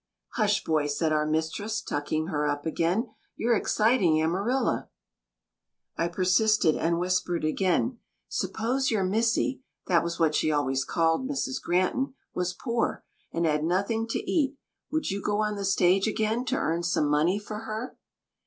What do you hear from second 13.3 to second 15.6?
and had nothing to eat: would you go on